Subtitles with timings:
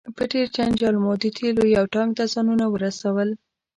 [0.17, 3.29] په ډیر جنجال مو د تیلو یو ټانک ته ځانونه ورسول.